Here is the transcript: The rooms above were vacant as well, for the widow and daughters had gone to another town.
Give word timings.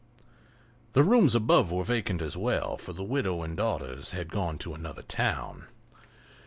The 0.93 1.03
rooms 1.03 1.35
above 1.35 1.71
were 1.71 1.83
vacant 1.83 2.23
as 2.23 2.35
well, 2.35 2.75
for 2.75 2.91
the 2.91 3.03
widow 3.03 3.43
and 3.43 3.55
daughters 3.55 4.13
had 4.13 4.31
gone 4.31 4.57
to 4.57 4.73
another 4.73 5.03
town. 5.03 5.67